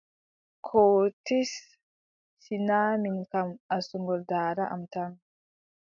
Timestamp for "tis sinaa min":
1.25-3.17